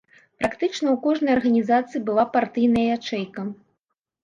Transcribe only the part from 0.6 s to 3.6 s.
ў кожнай арганізацыі была партыйная ячэйка.